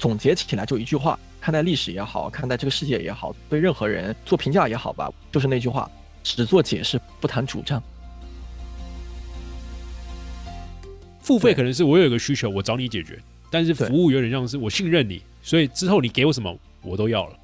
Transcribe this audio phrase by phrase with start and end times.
[0.00, 5.88] 总结起来就一句话：看待历史也好，看待这个世界也好，对任何人做评价也好吧，就是那句话，
[6.22, 7.80] 只做解释，不谈主张。
[11.20, 17.36] 付费可能是我有一个需求，我找你解决，但是服务有点像是我信任你，所以之后你给我什么，我都要了。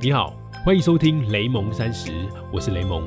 [0.00, 2.10] 你好，欢迎收听雷蒙三十，
[2.50, 3.06] 我是雷蒙。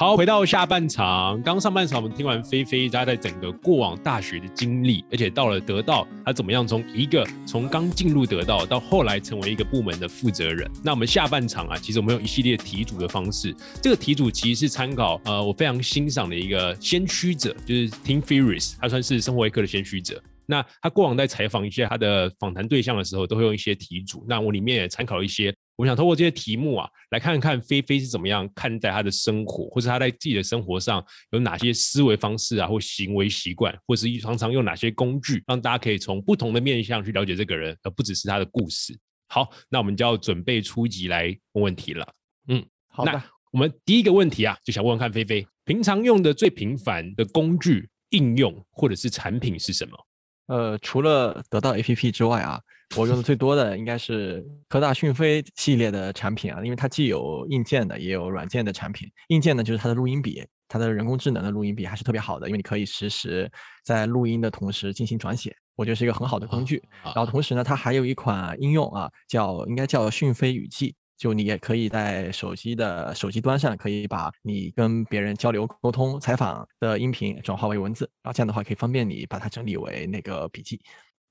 [0.00, 1.42] 好，回到下半场。
[1.42, 10.66] 刚上半场我们听完菲菲她在整个过往大学的经历，而且到了得到，她怎么样从一个从刚进入得到到后来成为一个部门的负责人。
[10.82, 20.18] 那我们下半场啊，其实我们用一系列题组的方式，这个题组其实是参考呃我非常欣赏的一个先驱者，就是 Tim Ferriss，他算是生活一课的先驱者。
[20.46, 24.24] 那他过往在采访一些他的访谈对象的时候，都会用一些题组。
[24.26, 25.54] 那我里面也参考一些。
[25.80, 38.94] 我想通过这些题目啊，来看看菲菲是怎么样看待他的生活，或者他在自己的生活上有哪些思维方式啊，或行为习惯，或是常常用哪些工具，让大家可以从不同的面向去了解这个人，而不只是他的故事。
[39.28, 42.06] 好，那我们就要准备出集来问问题了。
[42.48, 43.22] 嗯，好的。
[43.50, 50.06] 我们第一个问题啊，就想问问看菲菲，平常用的最频繁的工具、应用或者是产品是什么？
[50.48, 52.60] 呃，除了得到 APP 之外啊。
[52.96, 59.08] 我用的最多的应该是科大讯飞系列的产品啊，因为它既有硬件的，也有软件的产品。
[59.28, 63.50] 硬件呢，就是它的录音笔，它的人工智能的录音笔还是特别好的，因为你可以实时
[63.84, 66.82] 在录音的同时进行转写，我觉得是一个很好的工具。
[67.04, 80.80] 然后同时呢，它还有一款应用啊，叫应该叫讯飞语记，就你也可以在手机的手机端上，可以把你跟别人交流沟通、采访的音频转化为文字，然后这样的话可以方便你把它整理为那个笔记。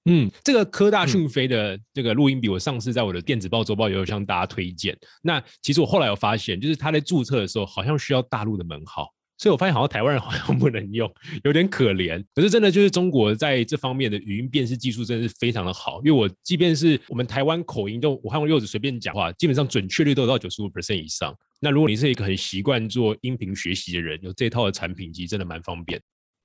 [0.06, 4.98] 嗯，这个科大讯飞的这个录音笔，我上次在我的电子报周报也有向大家推荐。
[5.22, 11.12] 那其实我后来有发现，就是他在注册的时候好像需要大陆的门号，所以我发现好像台湾人好像 不能用，
[11.44, 12.24] 有点可怜。
[12.34, 21.36] 可是真的就是中国在这方面的语音辨识技术真的是非常的好，因为我即便是我们台湾口音，都我看我柚子随便讲话，基本上准确率都有到九十五 percent 以上。
[21.60, 26.02] 那如果你是一个很习惯做音频学习的人，有这套的产品，其实真的蛮方便。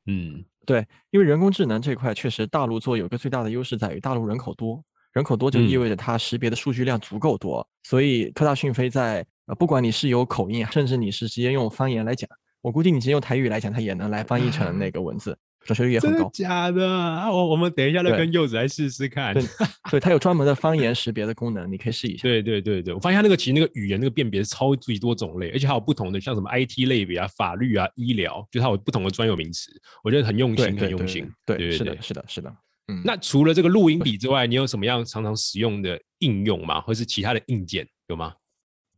[0.07, 0.45] 嗯。
[0.67, 4.83] 对，因为人工智能这块确实大陆做有个最大的优势在于大陆人口多，
[5.13, 12.29] 人口多就意味着它识别的数据量足够多，所以科大讯飞在呃不管你是有口音，甚至你是直接用方言来讲，
[12.61, 15.37] 我估计你直接用台语来讲，它也能来翻译成 那个文字。
[15.65, 17.31] 准确率也很高，假的啊！
[17.31, 19.33] 我我们等一下再跟柚子来试试看。
[19.33, 19.43] 对，
[19.93, 22.23] 对，它有专门的方言识别的功能，你可以试一下。
[22.23, 29.71] 对对对对，我发现它那个其实那个语言那个辨别是超级多种类，而且还有不同的，像什么 IT 类别啊、法律啊、医疗，就它有不同的专有名词，
[30.03, 31.31] 我觉得很用心，很用心。
[31.47, 32.55] 对，是的，是的，是的。
[32.89, 36.83] 嗯，那除了这个录音笔之外，你有什么样常常使用的应用吗？
[36.83, 38.35] 或是其他的硬件有吗？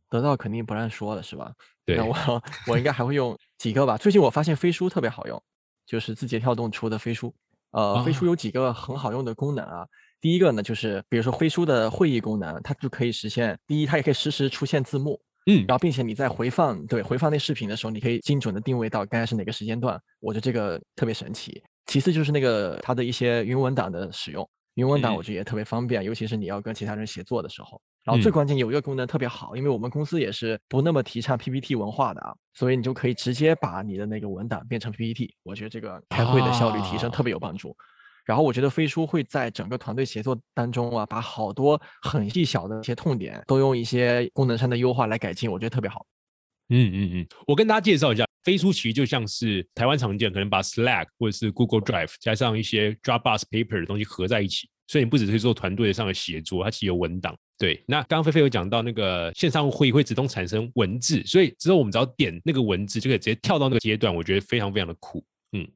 [0.09, 1.53] 得到肯定不让说了，是吧？
[1.85, 2.15] 对，那我
[2.67, 3.97] 我应该还会用几个吧。
[3.97, 5.41] 最近我发现飞书特别好用。
[5.87, 7.33] 就是字节跳动出的飞书，
[7.71, 9.87] 呃，飞书有几个很好用的功能啊。
[10.19, 21.63] 第一个呢，就是比如说飞书的会议功能，它就可以实现第一，它也可以实时出现字幕，嗯，然后并且你在回放对回放那视频的时候，你可以精准的定位到该是哪个时间段，我觉得这个特别神奇。
[21.85, 27.81] 其次就是那个它的一些云文档的使用，云文档我觉得也特别方便，尤其是你要跟其他人协作的时候。
[28.07, 37.75] 然后最关键有一个功能特别好，因为我们公司也是不那么提倡 PPT 文化的啊，所以你就可以直接把你的那个文档变成 PPT，我觉得这个开会的效率提升特别有帮助。
[38.25, 46.05] 然后我觉得飞书会在整个团队协作当中啊，把好多很细小的一些痛点都用一些功能上的优化来改进，我觉得特别好。
[46.69, 54.69] 嗯嗯嗯，我跟大家介绍一下，飞书其实就像是台湾常见，可能把 Slack 或者是 Google Drive 加上一些 Dropbox Paper 的东西合在一起。
[54.87, 57.37] 所以你不只是做团队上的协作，它其实有文档。
[57.57, 65.25] 对，那刚刚菲菲有讲到那个线上会议会自动产生文字，所以之后我们只要点那个文字，就可以直接跳到那个阶段，我觉得非常非常的酷。
[65.53, 65.67] 嗯，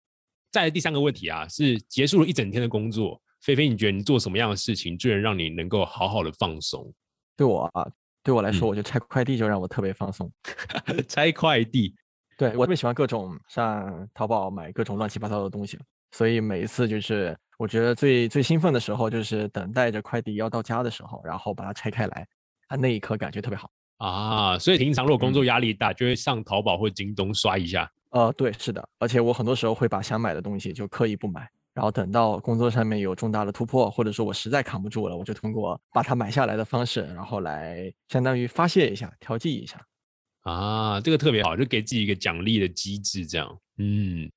[0.51, 6.93] 再来第三个问题啊，是结束了一整天的工作，菲菲，你觉得你做什么样的事情最能让你能够好好的放松？
[7.35, 7.89] 对我啊，
[8.21, 10.31] 对我来说，我觉得拆快递就让我特别放松。
[11.09, 11.95] 拆快递，
[12.37, 15.79] 对我特别喜欢各种上淘宝买各种乱七八糟的东西。
[16.11, 22.27] 所以每一次就是我觉得最最兴奋的时候，就是等待着快递要到家的时候，然后把它拆开来，
[22.69, 24.57] 啊，那一刻感觉特别好啊。
[24.57, 27.87] 所以平常如果工作压力大，就会上淘宝或京东刷一下。
[28.09, 39.79] 呃，对，是的，而且我很多时候会把想买的东西就刻意不买，然后等到工作上面有重大的突破，或者说我实在扛不住了，我就通过把它买下来的方式，然后来相当于发泄一下、调剂一下。
[40.41, 43.55] 啊，这个特别好，就给自己一个奖励的机制，这样。
[43.77, 44.27] 嗯，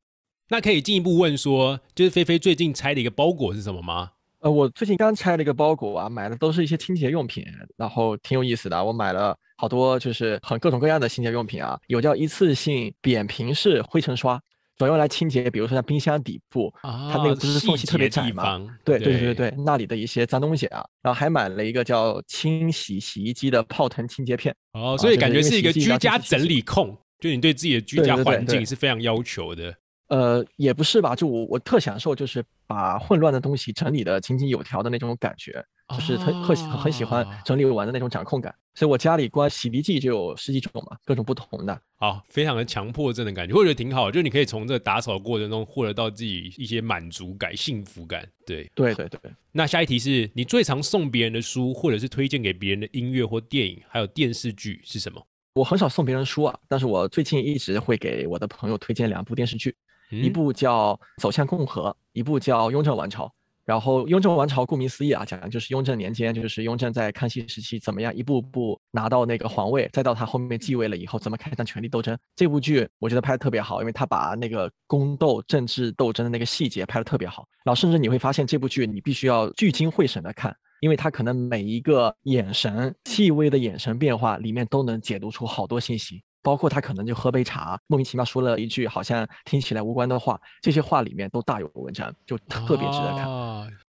[0.48, 4.10] 那可以进一步问说，就是菲菲最近拆的一个包裹是什么吗？
[4.40, 7.42] 呃，我最近刚拆了一个包裹啊，买的都是一些清洁用品，
[7.76, 8.84] 然后挺有意思的。
[8.84, 14.38] 我买了好多，就是很各种各样的清洁用品啊，有叫一次性扁平式灰尘刷。
[14.76, 18.58] 主要用来清洁，比如说像冰箱底部，它那个不是缝隙特别窄嘛？
[18.84, 20.84] 对对对对对，那里的一些脏东西啊。
[21.00, 24.52] 然后还买了一个叫清洗洗衣机的泡腾清洁片。
[24.72, 29.72] 哦，所以感觉是一个居家整理控，就你对自己的居家环境是非常要求的。
[30.08, 35.64] 呃，也不是吧，就我我特享受就是把混乱的东西整理的井井有条的那种感觉。
[35.90, 41.78] 就是很很很喜欢整理完的那种掌控感，所以我家里光洗涤剂就有十几种嘛，各种不同的。
[41.96, 48.26] 好，非常的强迫症的感觉，我觉得挺好，就是你可以从这打扫过程中获得到自己一些满足感、幸福感。
[48.46, 49.20] 对，对对对。
[49.52, 55.22] 那下一题是你最常送别人的书，或者是推荐给别人的音乐或电影，还有电视剧是什么？
[55.52, 59.76] 我很少送别人书啊，但是我最近一直会给我的朋友推荐两部电视剧，
[60.22, 63.26] 一部叫《走向共和》，一部叫《雍正王朝》。
[63.64, 72.14] 然后雍正王朝顾名思义啊，讲的就是雍正年间，就是雍正在康熙时期怎么样一步步拿到那个皇位，再到他后面继位了以后怎么开展权力斗争。
[72.36, 77.48] 这部剧我觉得拍的特别好，因为他把那个宫斗政治斗争的那个细节拍的特别好。
[77.64, 86.22] 然后甚至你会发现这部剧你必须要聚精会神的看，因为他可能每一个眼神细微的眼神变化里面都能解读出好多信息。
[86.44, 93.26] 包括他可能就喝杯茶，莫名其妙说了一句好像听起来无关的话，这些话里面都大有文章，就特别值得看。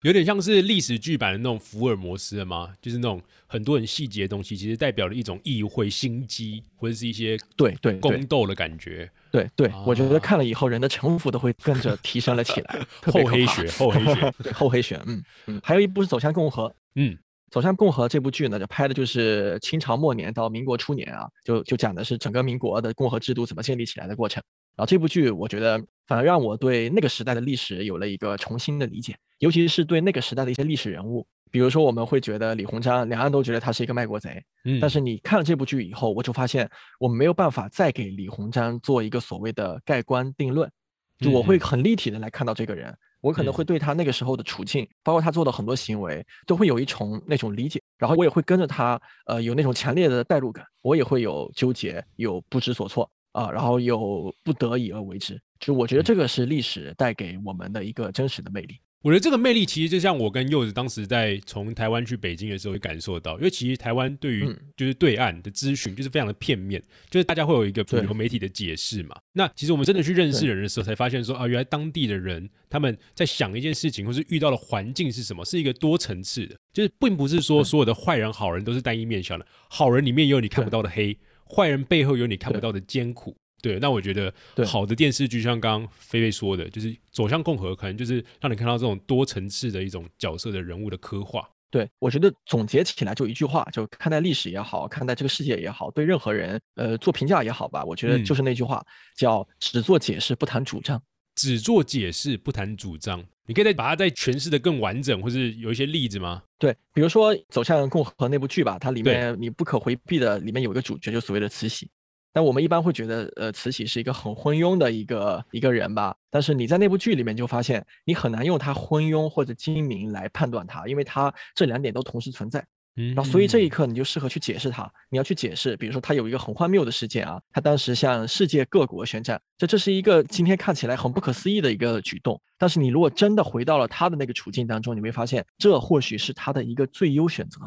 [0.01, 2.73] 有点像是历史剧版的那种福尔摩斯吗？
[2.81, 9.07] 就是那种很多很细节的东西，其实代表了一种意会、心机，或者是一些对对宫斗的感觉。
[9.31, 12.79] 对对，我觉得看了以后，人的城府都会跟着提升了起来。
[13.05, 14.99] 厚黑学，厚黑学，对厚黑学。
[15.05, 16.67] 嗯嗯，还有一部是《走向共和》。
[16.95, 17.15] 嗯。
[17.51, 24.41] 走向共和这部剧呢，就拍的就是清朝末年到民国初年啊，就就讲的是整个民国的共和制度怎么建立起来的过程。
[24.75, 40.71] 然后这部剧我觉得反而让我对那个时代的历史有了一个重新的理解，尤其是对那个时代的一些历史人物，比如说我们会觉得李鸿章，两岸都觉得他是一个卖国贼，嗯，但是你看了这部剧以后，我就发现我们没有办法再给李鸿章做一个所谓的盖棺定论，
[41.19, 42.95] 就我会很立体的来看到这个人。
[43.21, 58.79] 我可能会对他那个时候的处境，包括他做的很多行为，都会有一重那种理解，然后我也会跟着他，呃，有那种强烈的代入感，我也会有纠结，有不知所措啊，然后有不得已而为之，就我觉得这个是历史带给我们的一个真实的魅力。
[59.01, 69.15] 我觉得这个魅力其实就像我跟柚子当时在从台湾去北京的时候会感受到，因为其实台湾对于就是对岸的资讯就是非常的片面，就是大家会有一个主流媒体的解释嘛。
[69.31, 83.33] 那其实我们真的去认识人的时候，才发现说啊，原来当地的人他们在想一件事情，或是遇到的环境是什么，是一个多层次的，就是并不是说所有的坏人好人都是单一面向的，好人里面也有你看不到的黑，坏人背后有你看不到的艰苦。
[83.61, 84.33] 对，那我觉得
[84.65, 91.47] 好的电视剧，像刚刚菲菲说的，就是走向共和，可能就是让你看到这种多层次的一种角色的人物的刻画。
[91.71, 98.83] 对，我觉得总结起来就一句话，就看待历史也好，看待这个世界也好，对任何人呃做评价也好吧，我觉得就是那句话，
[99.15, 100.99] 叫只做解释不谈主张。
[101.35, 106.41] 只做解释不谈主张，你可以再把它再诠释的更完整，或是有一些例子吗？
[106.57, 111.87] 对，比如说走向共和那部剧吧，它里面你不可回避的，里面有一个主角，就所谓的慈禧。
[112.31, 116.15] 但我们一般会觉得，呃，慈禧是一个很昏庸的一个一个人吧。
[116.29, 122.65] 但是你在那部剧里面就发现，你很难用她昏庸或者精明来判断她，因为她这两点都同时存在。
[122.95, 132.41] 嗯然后所以这一刻你就适合去解释她，你要去解释，比如说她有一个很荒谬的事件啊，她当时向世界各国宣战，这这是一个今天看起来很不可思议的一个举动。
[132.57, 137.61] 但是你如果真的回到了她的那个处境当中，你会发现，这或许是她的一个最优选择。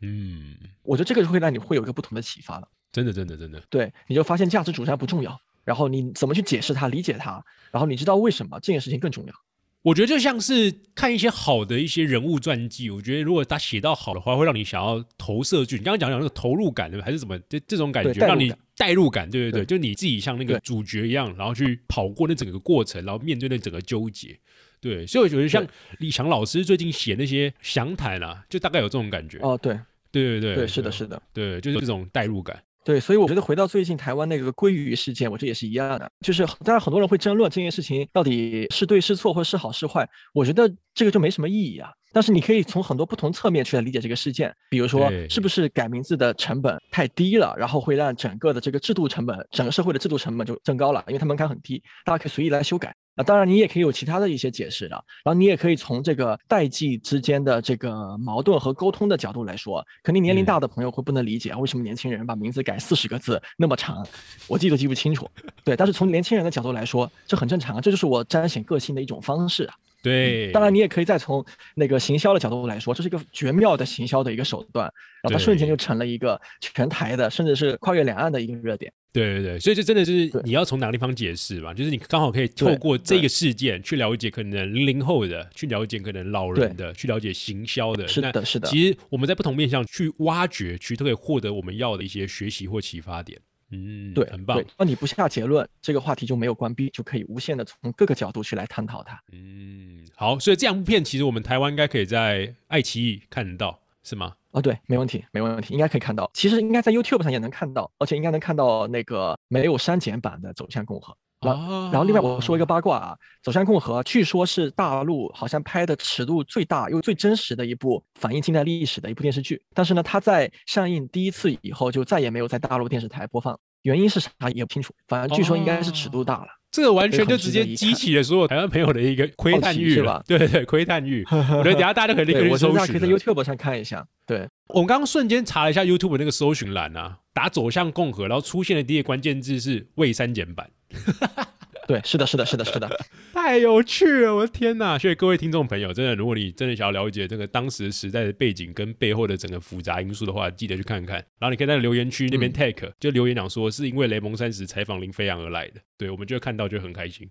[0.00, 2.66] 嗯，我觉得这个就会让你会有一个不同的启发的。
[2.92, 9.34] 真的，真的，真的，对，你就发现价值主张不重要，然后你怎么去解释它、理解它，然后你知道为什么这件事情更重要。
[9.82, 15.78] 我觉得就像是看一些好的一些人物传记，我觉得如果他写到好的话，会让你想要投射剧。
[15.78, 17.38] 你刚刚讲讲那个投入感，对还是什么？
[17.48, 24.38] 这这种感觉，让你代入感，对对对，就你自己像那个主角一样，然后去跑过那整个过程，然后面对那整个纠结。
[24.82, 25.66] 对，所以我觉得像
[25.98, 29.38] 李强老师最近写那些详谈啊，就大概有这种感觉。
[29.38, 29.78] 哦，对，
[30.12, 32.62] 对对对，对，是的，是的，对，就是这种代入感。
[32.82, 36.10] 对，所以我觉得回到最近台湾那个鲑鱼事件，我这也是一样的。
[36.20, 41.92] 就是当然很多人会争论这件事情到底是对是错或是好是坏，我觉得这个就没什么意义啊。
[42.12, 52.94] 但是你可以从很多不同侧面去来理解这个事件，比如说是不是改名字的成本太低了，然后会让整个的这个制度成本，整个社会的制度成本就增高了，因为它门槛很低，大家可以随意来修改。
[53.16, 64.06] 啊，当然你也可以有其他的一些解释的，然后你也可以从这个代际之间的这个矛盾和沟通的角度来说，肯定年龄大的朋友会不能理解为什么年轻人把名字改四十个字那么长，
[64.46, 65.28] 我记都记不清楚。
[65.64, 69.74] 对，但是从年轻人的角度来说，这很正常啊，这就是我彰显个性的一种方式啊。
[70.02, 74.84] 对，当然你也可以再从那个行销的角度来说，这是一个绝妙的行销的一个手段，
[75.22, 78.92] 然后它瞬间就成了一个全台的，甚至是跨越两岸的一个热点。
[79.12, 81.74] 对对对，所以这真的是你要从哪个地方解释嘛？
[81.74, 88.06] 就是你刚好可以透过这个事件去了解可能零零后的，去了解可能老人的，去了解行销的。
[88.06, 88.68] 是的，是的。
[88.68, 93.38] 其实我们在不同面向去挖掘，去都可以获得我们要的一些学习或启发点。
[93.70, 94.62] 嗯，对，很棒。
[94.76, 99.20] 那你不下结论，这个话题就没有关闭，就可以无限的从各个角度去来探讨它。
[99.32, 104.34] 嗯，好，所以这两部片其实我们台湾应该可以在爱奇艺看得到，是吗？
[104.50, 106.28] 哦，对，没问题，没问题，应该可以看到。
[106.34, 111.12] 其实应该在 YouTube 上也能看到，而且应该能看到那个没有删减版的《走向共和》。
[111.40, 119.62] 然后，然后另外我说一个八卦啊，《走向共和》据说是大陆好像拍的尺度最大又最真实的一部反映近代历史的一部电视剧。
[119.74, 124.94] 但是呢，它在上映第一次以后就再也没有在大陆电视台播放，原因是啥也不清楚。
[125.08, 126.48] 反正据说应该是尺度大了。
[126.70, 130.22] 这个完全就直接激起了所有台湾朋友的一个窥探欲是吧？
[130.26, 131.24] 对对，窥探欲。
[131.30, 132.86] 我觉得等下大家都可以立刻去搜寻。
[132.86, 134.06] 可以在 YouTube 上看一下。
[134.26, 140.70] 对，我们刚刚瞬间查了一下 YouTube 那个搜寻栏啊，打“走向共和”，然后出现的第一个关键字是未删减版。
[141.88, 142.88] 对，是的，是的，是的，是的，
[143.34, 144.32] 太有趣了！
[144.36, 144.96] 我的天哪！
[144.96, 151.16] 所以各位听众朋友，真的，如果你真的想要了解这个当时时代的背景跟背后的整个复杂因素的话，记得去看看。
[151.40, 155.80] 然后你可以在留言区那边 take，就留言讲说是因为雷蒙三十采访林飞扬而来的。
[156.00, 157.28] 对，我们就会看到就很开心。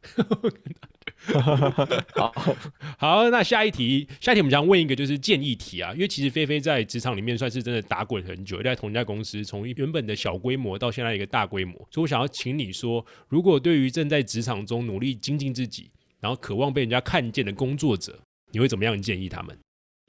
[2.14, 2.32] 好
[3.00, 18.20] 好，那下一题，下一题我们想问一个就是建议题啊，因为其实菲菲在职场里面算是真的打滚很久，在同一家公司，从原本的小规模到现在一个大规模，所以我想要请你说，如果对于正在职场中努力精进自己，然后渴望被人家看见的工作者，
[18.52, 19.58] 你会怎么样建议他们？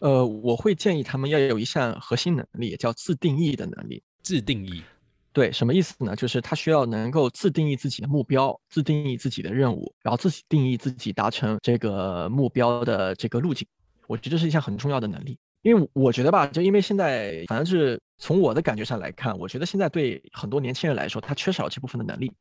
[0.00, 4.02] 呃，我会建议他们要有一项核心能力，叫自定义的能力。
[4.22, 4.82] 自定义。
[5.32, 6.16] 对，什么意思呢？
[6.16, 13.66] 就是他需要能够自定义自己的目标，自定义自己的任务，然后自己定义自己达成这个目标的这个路径。
[14.08, 22.32] 我觉得这是一项很重要的能力，因为我觉得吧，就因为现在反正是从我的感觉上来看，我觉得现在对很多年轻人来说，他缺少这部分的能力。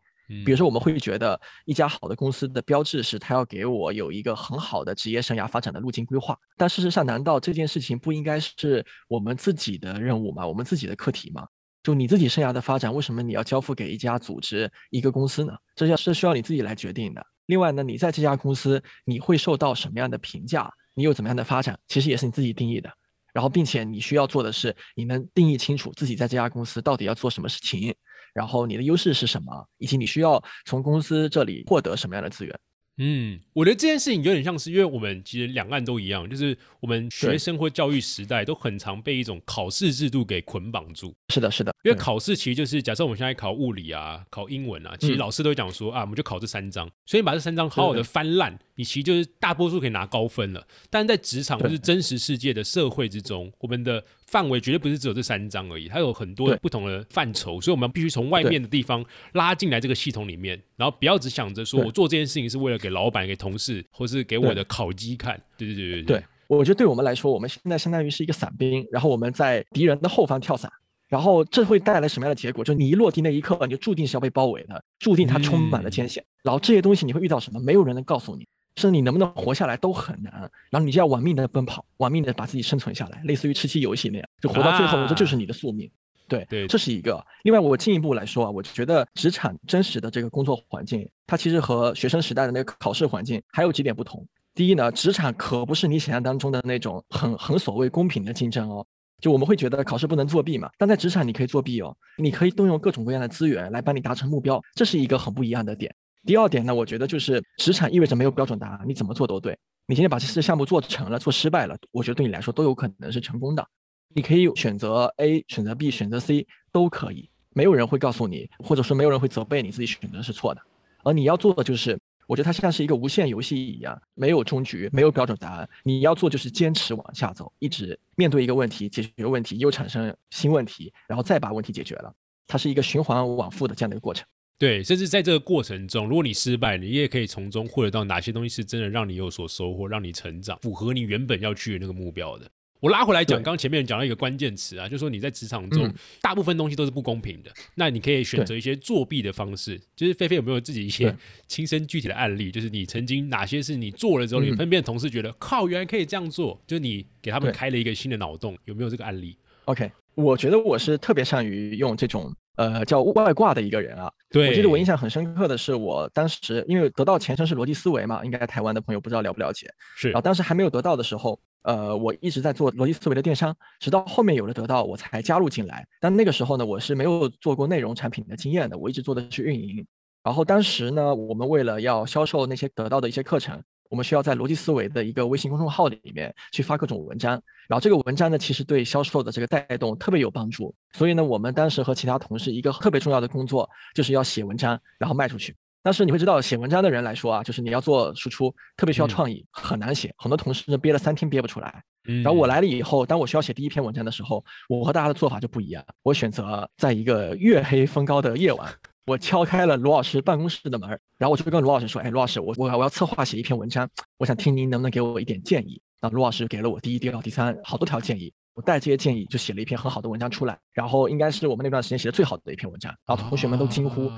[0.46, 10.46] 比如说，我们会觉得一家好的公司的标志是他要给我有一个很好的职业生涯发展的路径规划，但事实上，难道这件事情不应该是我们自己的任务吗？
[10.46, 11.48] 我们自己的课题吗？
[11.90, 15.54] 就你自己生涯的发展，为什么你要交付给一家组织、一个公司呢？
[15.76, 17.26] 这要是需要你自己来决定的。
[17.48, 20.72] 另外呢，你在这家公司你会受到什么样的评价？
[20.94, 21.80] 你有怎么样的发展？
[21.88, 22.88] 其实也是你自己定义的。
[23.34, 27.92] 然后，并且你需要做的是，你能定义清楚自己在这家公司到底要做什么事情，
[28.36, 32.56] 然后你的优势是什么，以及你需要从公司这里获得什么样的资源。
[33.02, 41.16] 嗯，我觉得这件事情有点像是，因为我们其实两岸都一样，就是我们学生或教育时代都很常被一种考试制度给捆绑住。
[41.30, 50.68] 是的，是的，因为考试其实就是假设我们现在考物理啊、考英文啊，其实老师都会讲说啊，我们就考这三章，所以把这三章好好的翻烂，你其实就是大多数可以拿高分了。
[50.90, 65.40] 但是在职场或是真实世界的社会之中，我们的范围绝对不是只有这三张而已，它有很多不同的范畴，所以我们必须从外面的地方拉进来这个系统里面，然后不要只想着说我做这件事情是为了给老板、给同事，或是给我的烤鸡看。
[65.58, 70.72] 对对对对对，我觉得对我们来说，我们现在相当于是一个伞兵，然后我们在敌人的后方跳伞，
[71.08, 72.64] 然后这会带来什么样的结果？
[72.64, 76.24] 就你一落地那一刻，你就注定是要被包围的，注定它充满了艰险。
[76.44, 77.60] 然后这些东西你会遇到什么？
[77.60, 78.48] 没有人能告诉你。
[78.76, 80.34] 甚至你能不能活下来都很难，
[80.70, 85.90] 然后你就要玩命的奔跑，玩命的把自己生存下来，类似于吃鸡游戏那样，就活到最后，这就是你的宿命。
[86.28, 87.26] 对对，这是一个。
[87.44, 94.24] 另外，我进一步来说啊，我觉得职场真实的这个工作环境，它其实和学生时代的那个考试环境还有几点不同。
[94.54, 98.86] 第一呢，职场可不是你想象当中的那种很很所谓公平的竞争哦。
[99.20, 105.94] 就我们会觉得考试不能作弊嘛，但在职场你可以作弊哦，你可以动用各种各样的资源来帮你达成目标，这是一个很不一样的点。
[106.26, 109.58] 第二点呢，我觉得就是职场意味着没有标准答案，你怎么做都对。
[109.88, 113.68] 你今天把这次项目做成了，做失败了，我觉得对你来说都有可能是成功的。
[114.14, 120.62] 你可以选择 A，选择 B，选择 C 都可以，没有人会告诉你，或者说没有人会责备你自己选择是错的。
[121.04, 121.98] 而你要做的就是，
[122.28, 125.70] 我觉得它像是一个无限游戏一样，没有终局，没有标准答案。
[125.84, 132.14] 你要做就是坚持往下走，一直面对一个问题，解决问题，又产生新问题，然后再把问题解决了。
[132.46, 134.28] 它是一个循环往复的这样的一个过程。
[134.60, 142.46] 对，甚至在这个过程中，如果你失败，你也可以从中获得到哪些东西是真的让你有所收获，让你成长，符合你原本要去的那个目标的。
[142.82, 145.90] 我拉回来讲，刚前面讲到一个关键词啊，就是说你在职场中，
[146.22, 147.50] 大部分东西都是不公平的。
[147.76, 149.80] 那你可以选择一些作弊的方式。
[149.96, 151.14] 就是菲菲有没有自己一些
[151.48, 152.52] 亲身具体的案例？
[152.52, 164.12] 就是你曾经哪些是你做了之后，你分辨同事觉得靠，原来可以这样做，就是你给他们开了一个新的脑洞，有没有这个案例？OK，我觉得我是特别善于用这种呃叫外挂的一个人啊。
[164.30, 169.68] 对，我记得我印象很深刻的是，我当时因为得到前身是逻辑思维嘛，应该台湾的朋友不知道了不了解？
[169.96, 170.10] 是。
[170.10, 171.40] 然后当时还没有得到的时候。
[171.64, 175.86] 呃，我一直在做逻辑思维的电商，直到后面有了得到，我才加入进来。
[176.00, 179.86] 但那个时候呢，我是没有做过内容产品的经验的，我一直做的是运营。
[180.24, 187.32] 然后当时呢，我们为了要销售那些得到的一些课程，我们需要在逻辑思维的一个微信公众号里面去发各种文章。
[187.68, 190.74] 然后这个文章呢，其实对销售的这个带动特别有帮助。
[190.94, 195.56] 所以呢，我们当时和其他同事一个特别重要的工作，就是要写文章，然后卖出去。
[195.82, 200.14] 但是你会知道，写文章的人来说啊，就是你要做输出，特别需要创意，很难写。
[200.18, 201.84] 很多同事憋了三天憋不出来。
[202.04, 205.86] 然后我来了以后，当我需要写第一篇文章的时候，我和大家的做法就不一样。
[206.04, 208.68] 我选择在一个月黑风高的夜晚，
[209.06, 220.58] 我敲开了罗老师办公室的门，然后我就跟罗老师说：“哎，罗老师，我我我要策划写一篇文章，我想听您能不能给我一点建议。”那罗老师给了我第一、第二、第三好多条建议，我带这些建议就写了一篇很好的文章出来。
[220.72, 224.12] 然后应该是我们那段时间写的最好的一篇文章，然后同学们都惊呼。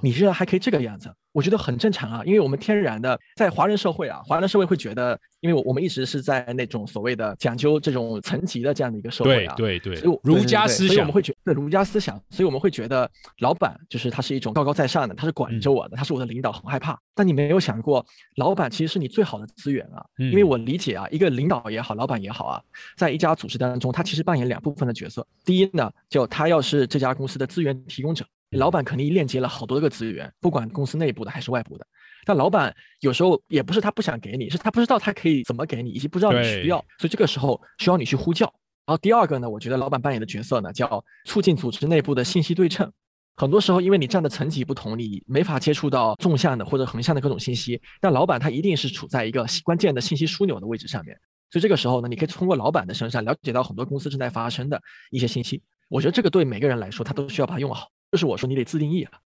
[0.00, 16.98] 你居然还可以这个样子，我觉得很正常啊，因为我们天然的在华人社会啊，华人社会会觉得，因为我我们一直是在那种所谓的讲究这种层级的这样的一个社会啊，对对对，儒家思想，所以我们会觉得儒家思想，所以我们会觉得老板就是他是一种高高在上的，他是管着我的，他是我的领导，很害怕。
[17.14, 18.04] 但你没有想过，
[18.36, 22.62] 老板其实是你最好的资源啊，因为我理解啊，一个领导也好，老板也好啊，
[22.96, 25.26] 在一家组织当中，他其实扮演两部分的角色。
[25.44, 28.24] 第一呢，就他要是这家公司的资源提供者。
[28.56, 31.86] 老板肯定链接了好多个资源，不管公司内部的还是外部的。
[32.24, 36.78] 但老板有时候也不是他不想给你，是他不知道他可以怎么给你，以及不知道你需要。
[36.98, 38.46] 所以这个时候需要你去呼叫。
[38.86, 42.90] 然后第二个呢，我觉得老板扮演的角色呢，叫促进组织内部的信息对称。
[43.36, 47.80] 很多时候，因为你站的层级不同，你没法接触到纵向的或者横向的各种信息。
[48.00, 51.14] 但老板他一定是处在一个关键的信息枢纽的位置上面。
[51.50, 54.80] 所以这个时候呢，你可以通过老板的身上了解到很多公司正在发生的
[55.10, 55.62] 一些信息。
[55.88, 57.88] 我觉得这个对每个人来说，他都需要把它用好。
[58.12, 59.20] 就是我说，你得自定义啊！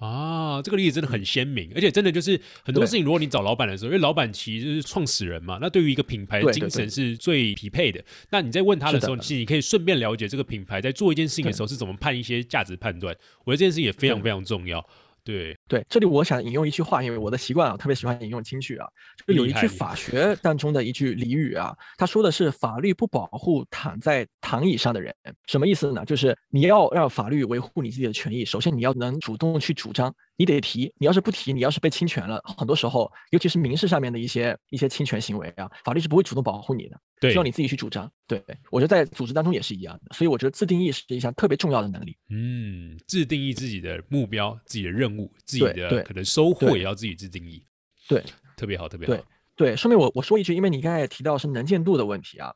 [0.00, 8.04] 啊，这个例子真的很鲜明，而且真的就是很多事情，如果你找老板的时候，因为老板其实是创始人嘛，那对于一个品牌的精神是最匹配的。
[8.30, 13.16] 那你在问他的时候，其实你可以顺便了解这个品牌在做一件事情的时候是怎么判一些价值判断。
[13.44, 14.84] 我觉得这件事情也非常非常重要。
[15.22, 18.86] 对对，这里我想引用一句话，因为我的习惯啊，特别喜欢引用金句啊。
[19.26, 25.14] 就有一句法学当中的一句俚语啊，他说的是法律不保护躺在躺椅上的人，
[25.46, 26.04] 什么意思呢？
[26.04, 30.14] 就是你要让法律维护你自己的权益，首先你要能主动去主张。
[30.36, 38.10] 你得提，你要是不提，你要是被侵权了，很多时候，尤其是民事上面的一些一些侵权行为啊，法律是不会主动保护你的，需要你自己去主张。
[38.26, 42.16] 对，我觉得在组织当中也是一样的，所以我觉得自定义是一项特别重要的能力。
[42.30, 47.64] 嗯，自定义自己的目标、自己的任务、自己的可能收获，也要自己自定义。
[48.08, 48.22] 对，
[48.56, 49.14] 特别好，特别好。
[49.14, 49.24] 对
[49.56, 52.52] 对，顺便我我说一句，因为你刚才也提到是能见度的问题啊。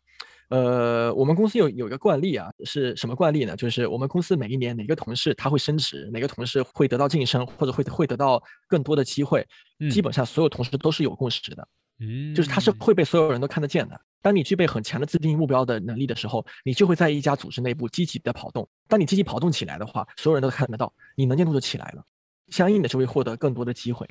[0.51, 3.55] 呃，我们公司有有一个惯例啊，是什么惯例呢？
[3.55, 9.47] 就是我们公司每一年哪个同事他会升职，哪个同事会得到晋升，或者会会得到更多的机会，
[9.91, 11.69] 基本上所有同事都是有共识的。
[12.01, 14.01] 嗯，就是他是会被所有人都看得见的。
[14.23, 18.67] 当你具备很强的自定义目标的能力的时候，你就会在一家组织内部积极的跑动。
[18.89, 22.03] 当你积极跑动起来的话，所有人都看得到，你能见度就起来了，
[22.51, 24.07] 相应的就会获得更多的机会。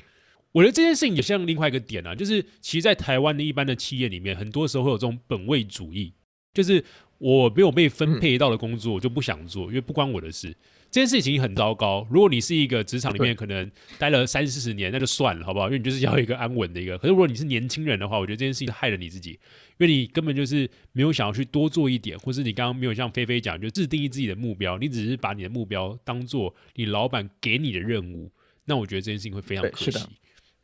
[0.52, 6.12] 我觉得这件事情也像另外一个点啊，就是其实，在台湾的一般的企业里面，很多时候会有这种本位主义。
[6.54, 6.82] 就是
[7.18, 10.56] 我没有被分配到的工作，我就不想做，因为不关我的事。
[10.90, 12.06] 这件事情很糟糕。
[12.10, 15.66] 如果你是一个职场里面可能待了三四十年，那就算了，好不好？
[15.66, 16.96] 因为你就是要一个安稳的一个。
[16.98, 19.32] 可是如果你是年轻人的话，我觉得这件事情害了你自己，
[19.78, 28.30] 因为你根本就是没有想要去多做一点，或是你刚刚没有像菲菲讲，就自定义自己的目标，你只是把你的目标当做你老板给你的任务。
[28.64, 29.98] 那我觉得这件事情会非常可惜。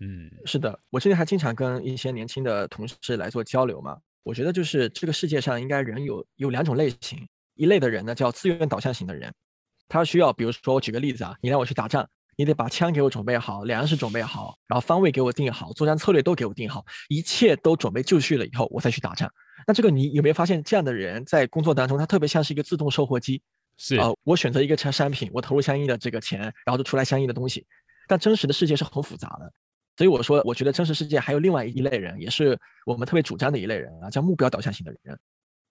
[0.01, 3.97] 嗯，是的，我之前还经常跟一些年轻的同事来做交流嘛。
[4.23, 9.33] 我觉得就是这个世界上应该人有有两种类型，一类的人呢叫资源导向型的人，
[9.89, 19.31] 他需要，比如说我举个例子啊，你让我去打仗，你得把枪给我准备好，粮食准备好，然后方位给我定好，作战策略都给我定好，一切都准备就绪了以后，我再去打仗。
[19.67, 23.41] 那这个你有没有发现，这样的人在工作当中，他特别像是一个自动售货机，
[23.77, 27.67] 是啊，我选择一个产商品，我投入相应的这个钱，然后就出来相应的东西。
[28.07, 29.53] 但真实的世界是很复杂的。
[29.97, 35.17] 所以我说，我觉得真实世界还有另外一类人，也是我们特别主张的一类人啊，叫目标导向型的人。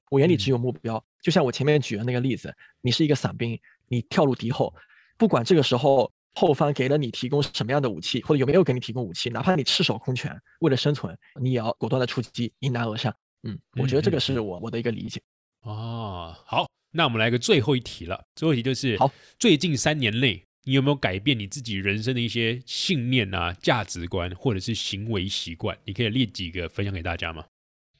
[0.09, 3.59] 我眼里只有目标，就像我前面举的那个例子，你是一个伞兵，
[3.93, 4.73] 你跳入敌后，
[5.17, 13.13] 不管这个时候后方给了你提供什么样的武器，或者有没有给你提供武器，哪怕你赤手空拳，为了生存，你也要果断的出击，迎难而上。
[13.43, 15.21] 嗯，我觉得这个是我我的一个理解。
[15.61, 18.21] 哦，好，那我们来个最后一题了。
[18.35, 25.77] 最后一题就是，好，最近三年内，你有没有改变你自己人生的一些信念啊、价值观，或者是行为习惯？
[25.85, 27.45] 你可以列几个分享给大家吗？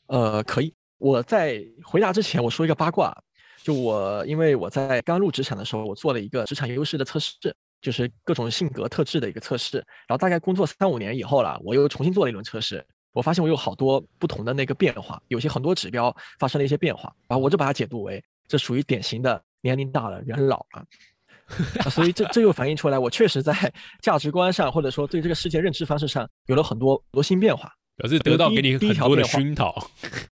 [0.08, 0.73] 呃，可以。
[0.97, 3.15] 我在回答之前，我说一个八卦。
[3.63, 7.34] 就我，因为我在刚入职场的时候，我做了一个职场优势的测试，
[7.82, 9.78] 就是各种性格特质的一个测试。
[10.06, 17.04] 然后大概工作三五年以后了，我又重新做了一轮测试，我发现我有好多不同的那个变化，有些很多指标发生了一些变化。
[17.30, 20.86] 然后我就把它解读为这属于典型的年龄大了，人老了。
[21.89, 23.54] 所以这这又反映出来，我确实在
[24.04, 27.71] 价值观上，或者说对这个世界认知方式上，有了很多多新变化。
[27.95, 29.88] 表示得到给你很多的熏陶，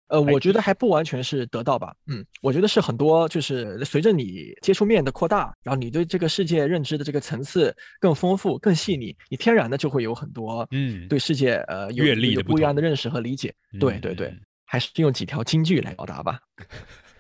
[0.07, 13.53] 呃， 我觉得还不完全是得到吧，嗯，我觉得是很多，就是随着你接触面的扩大，然后你对这个世界认知的这个层次更丰富、更细腻，你天然的就会有很多，嗯，对世界呃阅历有不一样的认识和理解。
[13.77, 14.33] 对对对，
[14.65, 16.39] 还是用几条金句来表达吧。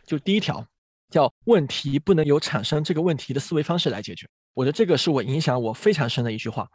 [0.05, 0.65] 就第一条，
[1.11, 4.25] 叫问题不能由产生这个问题的思维方式来解决。
[4.53, 6.65] 我觉得这个是我影响我非常深的一句话。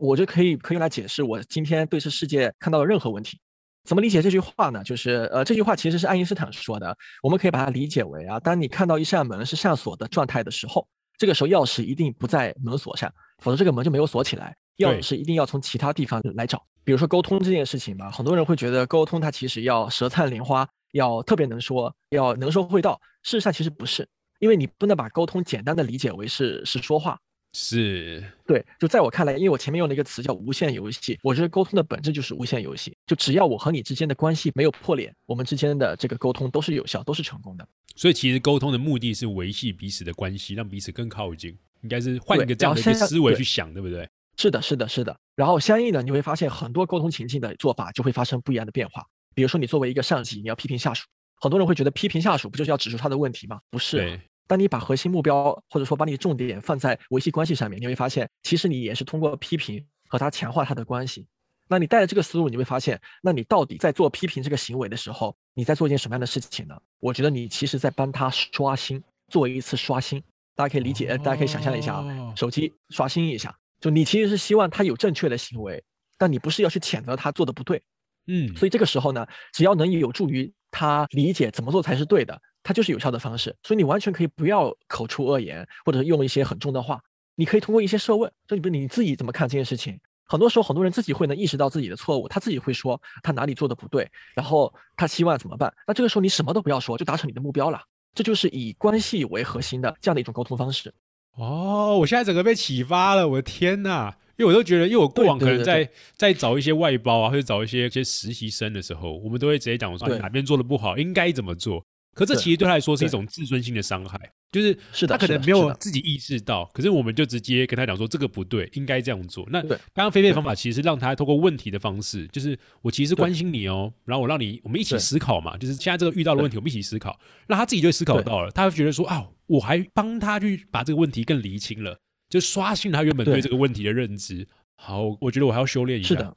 [0.00, 3.38] 我就可以可以用来解释我今天对这世界看到的任何问题，
[3.84, 4.82] 怎么理解这句话呢？
[4.82, 10.86] 就是呃，这句话其实是爱因斯坦说的，我们可以把它理解为啊，当你看到一扇门是上锁的状态的时候，
[11.18, 16.64] 这个时候钥匙一定不在门锁上，否则这个门就没有锁起来，钥匙一定要从其他地方来找。
[16.82, 22.98] 比如说沟通这件事情吧，很多人会觉得沟通它其实要舌灿莲花，要特别能说，要能说会道。
[23.22, 24.08] 事实上其实不是，
[24.38, 27.18] 因为你不能把沟通简单的理解为是是说话。
[27.52, 32.96] 是对，就在我看来，因为我前面用了一个词叫无限游戏，我觉得沟通的本质就是无限游戏。
[33.06, 37.66] 就只要我和你之间的关系没有破裂，我们之间的这个沟通都是有效，都是成功的。
[37.96, 41.56] 所以其实沟通的目的是维系彼此的关系，让彼此更靠近。
[41.82, 44.08] 应该是换一个这样的一个思维去想，对不对？
[44.36, 45.16] 是的，是的，是的。
[45.34, 49.04] 然后相应的，你会发现很多沟通情境的做法就会发生不一样的变化。
[49.34, 51.06] 比如说，你作为一个上级，你要批评下属，
[51.40, 53.58] 很多人会觉得批评下属不就是要指出他的问题吗？
[53.70, 54.20] 不是。
[54.50, 61.24] 当你把核心目标或者说把你重点放在维系关系上面，你会发现，其实你也是通过批评和他强化他的关系。
[61.68, 66.76] 那你带着这个思路，你会发现，那你到底在做批评这个行为的时候，你在做一件什么样的事情呢？
[66.98, 70.20] 我觉得你其实在帮他刷新，做一次刷新。
[70.56, 75.80] 大家可以理解，大家可以想象一下啊，手机刷新一下，就你其实是希望他有正确的行为，
[76.18, 77.80] 但你不是要去谴责他做的不对。
[78.26, 82.42] 嗯，所以这个时候呢，只要能有助于他理解怎么做才是对的。
[82.70, 87.02] 它就是有效的方式，所以你完全可以不要口出恶言，或者用一些很重的话，
[87.34, 89.98] 你可以通过一些设问，就你不你自己怎么看这件事情？
[90.24, 95.74] 很多时候很多人自己会能意识到自己的错误，他自己会说他哪里做的不对，然后他希望怎么办？
[95.84, 97.82] 那这个时候你什么都不要说，就达成你的目标了。
[98.14, 100.94] 这就是以关系为核心的这样的一种沟通方式。
[101.36, 104.16] 哦，我现在整个被启发了，我的天哪！
[104.36, 111.84] 因为我都觉得，因为我过往可能在在找一些外包啊，或者找一些一些实习生的时候，我们都会直接讲我说哪边做的不好，应该怎么做。
[112.14, 114.18] 可这其实对他来说是一种自尊心的伤害，
[114.50, 114.74] 就是
[115.06, 119.46] 他可能没有自己意识到，可是我们就直接跟他讲说这个不对，应该这样做。
[119.50, 131.96] 那刚刚菲菲的方法其实是让他通过问题的方式，就是我其实关心你哦，然后我让你我们一起思考嘛，就是现在这个遇到的问题我们一起思考，那他自己就思考到了，他会觉得说啊，我还帮他去把这个问题更厘清了，
[132.28, 134.46] 就刷新他原本对这个问题的认知。
[134.74, 136.08] 好，我觉得我还要修炼一下。
[136.08, 136.36] 是的，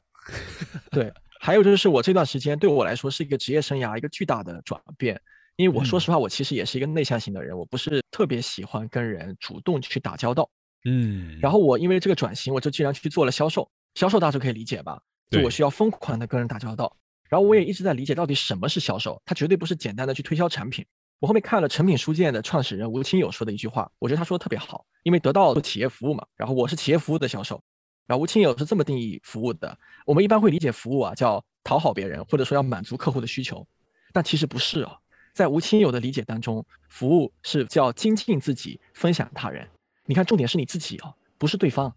[0.91, 5.19] 对，还有就是我这段时间对我来说是一个职业生涯一个巨大的转变。
[5.55, 10.49] 因为我说实话，我其实也是一个内向型的人，我不是特别喜欢跟人主动去打交道。
[10.85, 13.69] 嗯，然后我因为这个转型，我就竟然去做了销售。
[13.95, 14.99] 销售大家可以理解吧？
[15.29, 16.95] 就我需要疯狂的跟人打交道。
[17.29, 20.85] 然后我也一直在理解到底什么是销售，它绝对不是简单的去推销产品。
[21.19, 24.85] 我后面看了诚品书店的创始人吴清友说的一句话，我觉得他说的特别好。
[25.03, 27.61] 因为得到做企业服务嘛，然后我是企业服务的销售。
[28.05, 33.65] 然后吴清友是这么定义服务的：我们一般会理解服务啊，叫讨好别人，或者说要满足客户的需求，
[34.11, 34.97] 但其实不是啊。
[35.33, 39.67] 在吴清友的理解当中，服务是叫精进自己，分享他人。
[40.05, 41.93] 你看，重点是你自己啊，不是对方。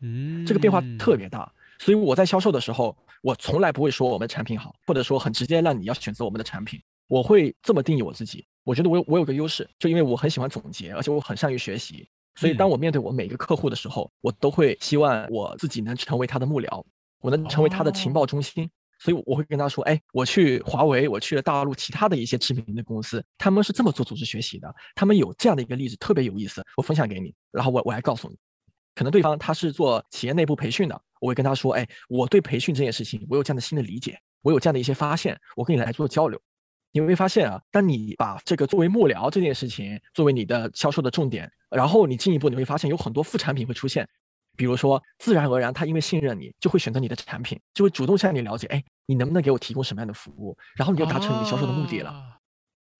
[0.00, 1.52] 嗯，这个变化特别大。
[1.80, 6.80] 所以我在销售的时候，我从来不会说我们的产品好，或者说很直接让你要选择我们的产品。
[7.08, 8.46] 我会这么定义我自己。
[8.62, 12.08] 我觉得我有我有个优势，就因为我很喜欢总结，而且我很善于学习。
[12.36, 16.84] 所以当我面对我每个客户的时候，我都会希望我自己能成为他的幕僚，
[17.20, 18.70] 我能成为他的情报中心。
[18.98, 28.36] 所以我会跟他说，哎，我去华为，我去了大陆其他的一些知名的公司，他们是这么做组织学习的，他们有这样的一个例子，特别有意思，我分享给你，然后我我来告诉你，
[28.94, 36.40] 可能对方他是做企业内部培训的，我会跟他说，哎，我对培训这件事情，我有这样的新的理解，我有这样的一些发现，我跟你来做交流。
[36.92, 44.08] 你会发现啊，当你把这个作为幕僚这件事情作为你的销售的重点，然后你进一步你会发现有很多副产品会出现。
[44.56, 50.56] 比如说，自然而然他因为信任你，就会选择你的产品，就会主动向你了解，哎，你能不能给我提供什么样的服务？
[50.76, 52.12] 然后你就达成你销售的目的了。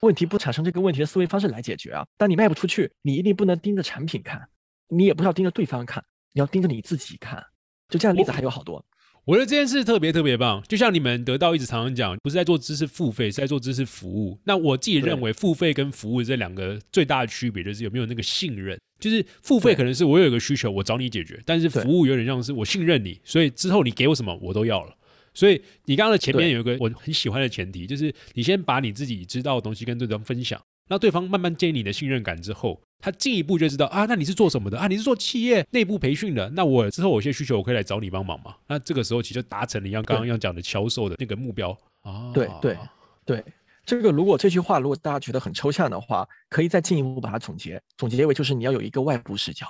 [0.00, 2.06] 问题不产生这个问题的思维方式来解决啊！
[2.18, 4.46] 当你卖不出去，你一定不能盯着产品看，
[4.88, 7.42] 你也不要盯着对方看，你要盯着你自己看。
[7.88, 8.84] 就这样的例子还有好多。
[9.26, 14.38] 我觉得这件事特别特别棒，就像你们得到一直常常讲，不是在做知识付费，是在做知识服务。
[14.44, 18.78] 那我自己认为，付费跟服务这两个最大的区别就是有没有那个信任。
[19.00, 24.94] 就是付费可能是我有一个需求，我找你解决，但是服务有点像是我信任你，所以之后你给我什么我都要了。
[25.34, 34.86] 所以你刚刚的前面有一个我很喜欢的前提，就是你先把你自己知道的东西跟对方分享，让对方慢慢建立你的信任感之后，他进一步就知道啊，那你是做什么的啊？
[34.86, 38.54] 你是做企业内部培训的，那我之后有些需求我可以来找你帮忙嘛？
[38.66, 41.70] 那这个时候其实达成了一样刚刚要讲的销售的那个目标
[42.02, 42.30] 啊。
[42.34, 42.78] 对对
[43.24, 43.44] 对，
[43.84, 49.66] 这个如果这句话如果大家觉得很抽象的话，可以再进一步把它总结总结为就是你要有一个外部视角。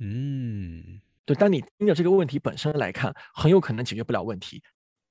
[0.00, 4.62] 嗯，对，当你盯着这个问题本身来看，很有可能解决不了问题。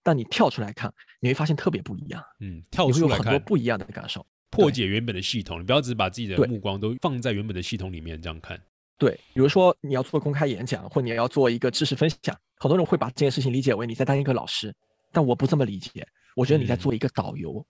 [0.02, 2.24] 但你跳出来看，你会发现特别不一样。
[2.40, 4.26] 嗯，跳出来看，很多不一样的感受。
[4.50, 8.60] 破解原本的系统，你不要只把自己的目光都放在原本的系统里面这样看。
[8.98, 14.74] 对，比如说你要做公开演讲，或你要做一个知识分享，很多人会把这件事情理解为你在当一个老师，
[15.12, 16.08] 但我不这么理解。
[16.36, 17.66] 我觉得你在做一个导游。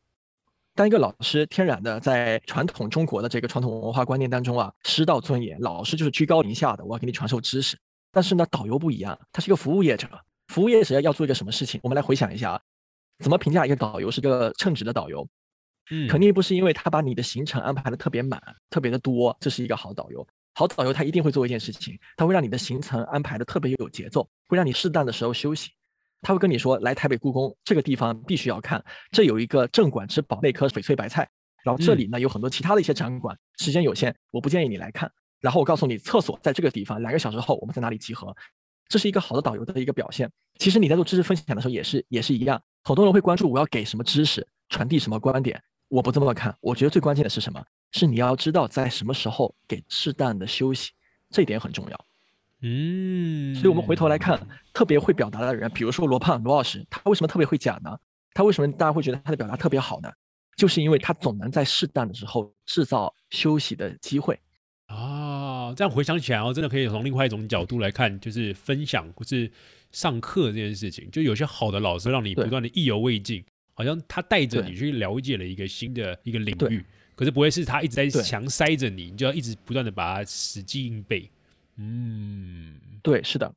[0.76, 7.78] 当一个老师，天然的在传统中国的这个传统文化观念当中啊，师道尊严，老师就是居高临下的，我要给你传授知识。
[8.12, 10.08] 但是呢，导游不一样，他是一个服务业者。
[10.48, 11.80] 服务业者要做一个什么事情？
[11.84, 12.62] 我们来回想一下啊，
[13.20, 15.28] 怎么评价一个导游是个称职的导游？
[15.90, 20.26] 嗯，肯定不是因为他把你的行程安排的特别满、特别的多，这是一个好导游。
[20.54, 25.70] 好导游他一定会做一件事情，他会让你的行程安排的特别有节奏，会让你适当的时候休息。
[26.24, 31.30] 他会跟你说，来台北故宫这个地方必须要看，这有一个镇馆之宝那颗翡翠白菜，
[31.64, 35.12] 然后这里呢有很多其他的一些展馆，时间有限，我不建议你来看。
[35.40, 38.36] 然后我告诉你，厕所在这个地方，两个小时后我们在哪里集合。
[38.90, 40.28] 这是一个好的导游的一个表现。
[40.58, 45.62] 其实你在做知识分享的时候也是也是一样，很多人会关注我要给什么知识，传递什么观点。
[45.90, 47.64] 我不这么看，我觉得最关键的是什么？
[47.92, 50.92] 是你要知道在什么时候给适当的休息，
[51.30, 52.06] 这一点很重要。
[52.62, 57.98] 嗯，所以我们回头来看，特别会表达的人，比如说罗胖罗老师，他为什么特别会讲呢？
[58.34, 60.12] 他为什么大家会觉得他的表达特别好呢？
[60.58, 64.40] 就是因为他总能在适当的时候制造休息的机会。
[64.88, 69.52] 啊，这样回想起来，哦，真的可以从另外一种角度来看，就是分享或是
[69.92, 71.10] 上课这件事情。
[71.12, 73.46] 就有些好的老师让你不断的意犹未尽，
[73.78, 81.30] 好像他带着你去了解了一个新的一个领域，可是不会是他一直在强塞着你，你就要一直不断的把它死记硬背。
[81.76, 83.54] 嗯，对，是的。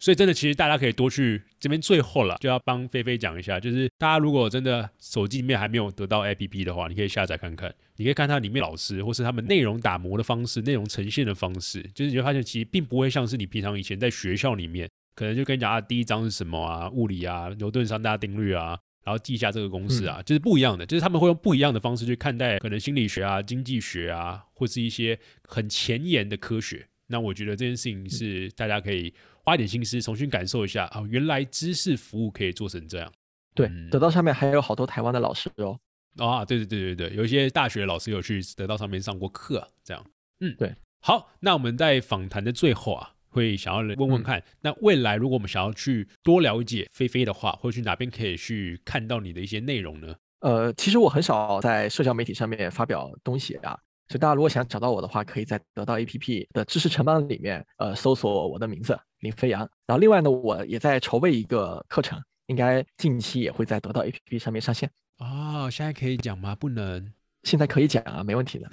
[0.00, 1.80] 所以真的，其实大家可以多去这边。
[1.80, 7.72] 最后了，就要帮菲菲讲一下，就是大家如果真的手机里面还没有得到 APP 的话，你可以下载看看。
[7.94, 20.86] 你可以看它里面老师或是他们内容打磨的方式、内容呈现的方式，就是你会发现其实并不会像是你平常以前在学校里面，可能就跟你讲啊，第一章是什么啊，物理啊，牛顿三大定律啊，然后记一下这个公式啊，就是不一样的。
[20.86, 26.86] 就是他们会用不一样的方式去看待可能心理学啊、经济学啊，或是一些很前沿的科学。
[27.06, 29.12] 那我觉得这件事情是大家可以。
[29.44, 33.12] 花一点心思重新感受一下啊，原来知识服务可以做成这样。
[33.56, 35.76] 对，得到上面还有好多台湾的老师哦。
[36.16, 40.06] 啊，对对对对对，有一些大学老师有去得到上面上过课，这样。
[40.38, 40.72] 嗯，对。
[41.00, 50.14] 好，那我们在访谈的最后啊，会想要问问看，那未来如果我们想要去多了解菲菲的话，或者去哪边可以去看到你的一些内容呢？
[50.40, 53.78] 呃，其实我很少在社交媒体上面发表东西啊。
[54.08, 59.60] 所以大家如果想找到我的话，可以在得到 APP 的知识城邦里面，呃，搜索我的名字林飞扬。
[59.86, 64.90] 然后另外呢，我也在筹备一个课程，应该近期也会在得到 APP 上面上线。
[65.18, 66.54] 哦，现在可以讲吗？
[66.54, 67.12] 不能，
[67.44, 68.68] 现在可以讲啊，没问题的。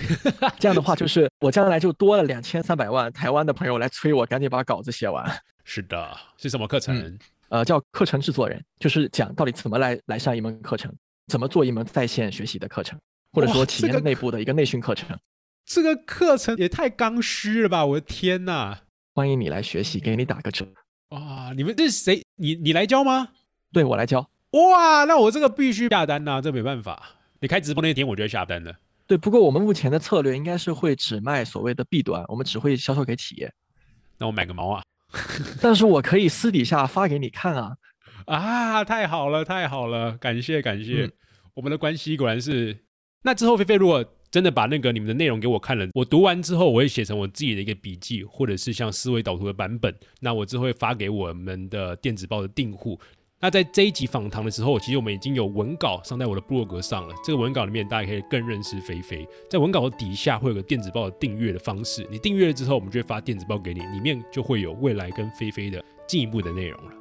[0.60, 5.30] 这样的话，就是我将来就多了两千三百万台湾的朋友来催我赶紧把稿子写完。
[5.64, 7.18] 是的，是什么课程？
[7.50, 10.94] 呃，叫课程制作人，就是讲到底怎么来来上一门课程，
[11.28, 13.00] 怎么做一门在线学习的课程。
[13.32, 15.16] 或者说企业内部的一个内训课程，
[15.64, 17.86] 这个课程也太刚需了吧！
[17.86, 18.76] 我的天呐，
[19.14, 20.66] 欢迎你来学习，给你打个折。
[21.10, 22.24] 哇，你们这是谁？
[22.38, 23.28] 你你来教吗？
[23.72, 24.28] 对我来教。
[24.54, 27.19] 哇，那我这个必须下单呐，这没办法。
[27.40, 28.74] 你开直播那天我就下单了。
[29.08, 33.52] 对，不过我们目前的策略应该是会只卖所谓的 B 端，我们只会销售给企业。
[34.18, 34.84] 那我买个毛啊！
[35.62, 37.76] 但是我可以私底下发给你看啊！
[38.26, 41.10] 啊，太好了，太好了，感谢感谢，
[41.56, 42.78] 我们的关系果然是。
[43.24, 49.92] 那之后，菲菲如果真的把那个你们的内容给我看了，我读完之后，我会写成我自己的一个笔记，或者是像思维导图的版本。
[50.20, 53.00] 那我之后会发给我们的电子报的订户。
[53.42, 57.16] 那在这一集访谈的时候，其实我们已经有文稿上在我的部落格上了。
[57.24, 59.26] 这个文稿里面，大家可以更认识菲菲。
[59.50, 66.92] 在文稿的底下会有个电子报的订阅的方式，你订阅了之后，我们就会发电子报给你，里面就会有未来跟菲菲的进一步的内容了。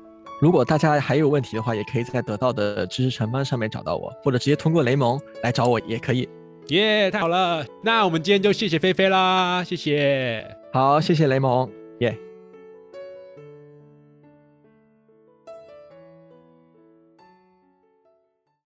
[0.40, 6.28] 如果大家还有问题的话，也可以在得到的知识城邦上面找到我，或者直接通过雷蒙来找我也可以。
[6.68, 7.66] 耶，太好了！
[7.82, 10.46] 那我们今天就谢谢菲菲啦，谢谢。
[10.72, 12.16] 好，谢谢雷蒙，耶。